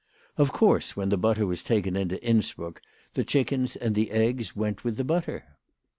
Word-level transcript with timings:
Of 0.35 0.51
course 0.51 0.95
when 0.97 1.09
the 1.09 1.15
butter 1.17 1.45
was 1.45 1.61
taken 1.61 1.95
into 1.95 2.19
Innsbruck, 2.25 2.81
the 3.13 3.23
chickens 3.23 3.75
and 3.75 3.93
the 3.93 4.09
eggs 4.09 4.55
went 4.55 4.83
with 4.83 4.97
the 4.97 5.03
butter. 5.03 5.43